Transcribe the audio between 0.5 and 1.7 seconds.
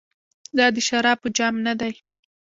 دا د شرابو جام